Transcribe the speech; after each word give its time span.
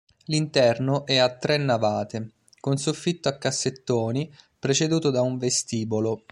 L'interno 0.25 1.05
è 1.05 1.17
a 1.17 1.29
tre 1.37 1.57
navate, 1.57 2.31
con 2.59 2.75
soffitto 2.77 3.29
a 3.29 3.37
cassettoni, 3.37 4.33
preceduto 4.57 5.11
da 5.11 5.21
un 5.21 5.37
vestibolo. 5.37 6.23